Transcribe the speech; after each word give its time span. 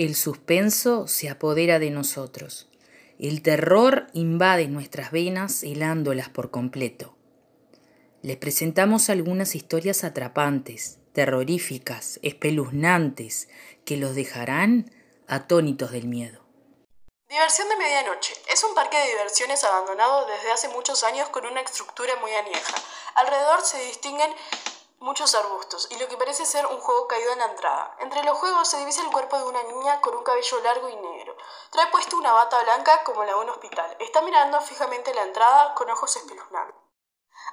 El 0.00 0.14
suspenso 0.16 1.06
se 1.08 1.28
apodera 1.28 1.78
de 1.78 1.90
nosotros. 1.90 2.70
El 3.18 3.42
terror 3.42 4.06
invade 4.14 4.66
nuestras 4.66 5.10
venas 5.10 5.62
helándolas 5.62 6.30
por 6.30 6.50
completo. 6.50 7.14
Les 8.22 8.38
presentamos 8.38 9.10
algunas 9.10 9.54
historias 9.54 10.02
atrapantes, 10.02 11.00
terroríficas, 11.12 12.18
espeluznantes, 12.22 13.50
que 13.84 13.98
los 13.98 14.14
dejarán 14.14 14.90
atónitos 15.28 15.92
del 15.92 16.06
miedo. 16.08 16.46
Diversión 17.28 17.68
de 17.68 17.76
Medianoche 17.76 18.32
es 18.50 18.64
un 18.64 18.74
parque 18.74 18.96
de 18.96 19.06
diversiones 19.06 19.62
abandonado 19.64 20.26
desde 20.28 20.50
hace 20.50 20.68
muchos 20.70 21.04
años 21.04 21.28
con 21.28 21.44
una 21.44 21.60
estructura 21.60 22.16
muy 22.22 22.30
añeja. 22.30 22.74
Alrededor 23.16 23.60
se 23.60 23.84
distinguen 23.84 24.30
muchos 25.00 25.34
arbustos 25.34 25.88
y 25.90 25.98
lo 25.98 26.08
que 26.08 26.18
parece 26.18 26.44
ser 26.44 26.66
un 26.66 26.78
juego 26.78 27.08
caído 27.08 27.32
en 27.32 27.38
la 27.38 27.46
entrada. 27.46 27.96
Entre 28.00 28.22
los 28.22 28.36
juegos 28.38 28.68
se 28.68 28.78
divisa 28.78 29.02
el 29.02 29.10
cuerpo 29.10 29.38
de 29.38 29.44
una 29.44 29.62
niña 29.62 30.00
con 30.02 30.14
un 30.14 30.22
cabello 30.22 30.60
largo 30.60 30.88
y 30.90 30.96
negro. 30.96 31.36
Trae 31.70 31.86
puesto 31.86 32.18
una 32.18 32.32
bata 32.32 32.62
blanca 32.62 33.02
como 33.02 33.24
la 33.24 33.32
de 33.32 33.40
un 33.40 33.48
hospital. 33.48 33.96
Está 33.98 34.20
mirando 34.20 34.60
fijamente 34.60 35.14
la 35.14 35.22
entrada 35.22 35.74
con 35.74 35.88
ojos 35.90 36.14
espeluznantes. 36.16 36.76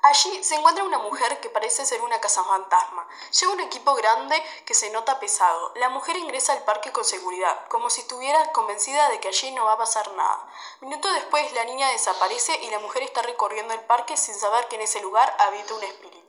Allí 0.00 0.42
se 0.42 0.54
encuentra 0.54 0.84
una 0.84 0.98
mujer 0.98 1.40
que 1.40 1.50
parece 1.50 1.84
ser 1.84 2.00
una 2.00 2.20
casa 2.20 2.42
fantasma. 2.44 3.06
Lleva 3.38 3.52
un 3.52 3.60
equipo 3.60 3.94
grande 3.94 4.42
que 4.64 4.74
se 4.74 4.90
nota 4.90 5.20
pesado. 5.20 5.72
La 5.76 5.90
mujer 5.90 6.16
ingresa 6.16 6.54
al 6.54 6.64
parque 6.64 6.92
con 6.92 7.04
seguridad, 7.04 7.66
como 7.68 7.90
si 7.90 8.02
estuviera 8.02 8.52
convencida 8.52 9.10
de 9.10 9.20
que 9.20 9.28
allí 9.28 9.50
no 9.52 9.66
va 9.66 9.72
a 9.72 9.78
pasar 9.78 10.10
nada. 10.12 10.46
Minutos 10.80 11.12
después 11.14 11.52
la 11.52 11.64
niña 11.64 11.90
desaparece 11.90 12.58
y 12.62 12.70
la 12.70 12.78
mujer 12.80 13.02
está 13.02 13.20
recorriendo 13.22 13.74
el 13.74 13.80
parque 13.80 14.16
sin 14.16 14.34
saber 14.34 14.68
que 14.68 14.76
en 14.76 14.82
ese 14.82 15.00
lugar 15.00 15.34
habita 15.38 15.74
un 15.74 15.82
espíritu. 15.82 16.23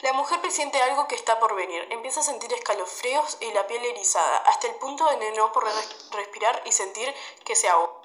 La 0.00 0.12
mujer 0.12 0.40
presiente 0.40 0.80
algo 0.80 1.08
que 1.08 1.16
está 1.16 1.40
por 1.40 1.56
venir. 1.56 1.84
Empieza 1.90 2.20
a 2.20 2.22
sentir 2.22 2.52
escalofríos 2.52 3.36
y 3.40 3.50
la 3.52 3.66
piel 3.66 3.84
erizada, 3.84 4.38
hasta 4.46 4.68
el 4.68 4.76
punto 4.76 5.04
de 5.06 5.32
no 5.32 5.50
poder 5.52 5.74
respirar 6.12 6.62
y 6.64 6.70
sentir 6.70 7.12
que 7.44 7.56
se 7.56 7.68
ahoga. 7.68 7.98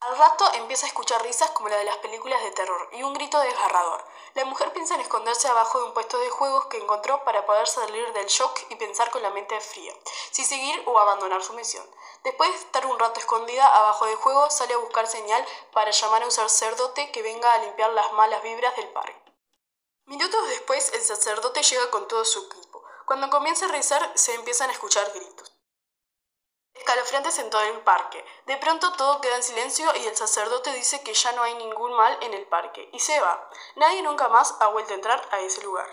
Al 0.00 0.16
rato 0.16 0.50
empieza 0.54 0.86
a 0.86 0.88
escuchar 0.88 1.20
risas 1.22 1.50
como 1.50 1.68
la 1.68 1.76
de 1.76 1.84
las 1.84 1.98
películas 1.98 2.42
de 2.44 2.52
terror 2.52 2.88
y 2.92 3.02
un 3.02 3.12
grito 3.12 3.38
desgarrador. 3.40 4.02
La 4.34 4.46
mujer 4.46 4.72
piensa 4.72 4.94
en 4.94 5.02
esconderse 5.02 5.48
abajo 5.48 5.80
de 5.80 5.84
un 5.86 5.92
puesto 5.92 6.18
de 6.18 6.30
juegos 6.30 6.66
que 6.66 6.78
encontró 6.78 7.22
para 7.24 7.44
poder 7.44 7.66
salir 7.66 8.10
del 8.14 8.26
shock 8.26 8.60
y 8.70 8.76
pensar 8.76 9.10
con 9.10 9.22
la 9.22 9.30
mente 9.30 9.60
fría, 9.60 9.92
si 10.30 10.44
seguir 10.44 10.82
o 10.86 10.98
abandonar 10.98 11.42
su 11.42 11.52
misión. 11.52 11.84
Después 12.24 12.48
de 12.50 12.56
estar 12.56 12.86
un 12.86 12.98
rato 12.98 13.20
escondida 13.20 13.66
abajo 13.66 14.06
del 14.06 14.16
juego, 14.16 14.48
sale 14.50 14.72
a 14.72 14.78
buscar 14.78 15.06
señal 15.06 15.44
para 15.72 15.90
llamar 15.90 16.22
a 16.22 16.26
un 16.26 16.32
sacerdote 16.32 17.10
que 17.10 17.22
venga 17.22 17.52
a 17.52 17.58
limpiar 17.58 17.90
las 17.90 18.12
malas 18.12 18.42
vibras 18.42 18.76
del 18.76 18.88
parque. 18.88 19.28
Minutos 20.08 20.48
después, 20.48 20.90
el 20.94 21.02
sacerdote 21.02 21.62
llega 21.62 21.90
con 21.90 22.08
todo 22.08 22.24
su 22.24 22.46
equipo. 22.46 22.82
Cuando 23.04 23.28
comienza 23.28 23.66
a 23.66 23.68
rezar, 23.68 24.10
se 24.14 24.32
empiezan 24.34 24.70
a 24.70 24.72
escuchar 24.72 25.12
gritos. 25.12 25.52
Escalofriantes 26.72 27.38
en 27.40 27.50
todo 27.50 27.60
el 27.60 27.80
parque. 27.80 28.24
De 28.46 28.56
pronto 28.56 28.90
todo 28.94 29.20
queda 29.20 29.36
en 29.36 29.42
silencio 29.42 29.86
y 29.96 30.06
el 30.06 30.16
sacerdote 30.16 30.72
dice 30.72 31.02
que 31.02 31.12
ya 31.12 31.32
no 31.32 31.42
hay 31.42 31.54
ningún 31.56 31.92
mal 31.92 32.16
en 32.22 32.32
el 32.32 32.46
parque 32.46 32.88
y 32.94 33.00
se 33.00 33.20
va. 33.20 33.50
Nadie 33.76 34.00
nunca 34.00 34.28
más 34.28 34.56
ha 34.60 34.68
vuelto 34.68 34.94
a 34.94 34.96
entrar 34.96 35.28
a 35.30 35.40
ese 35.40 35.60
lugar. 35.60 35.86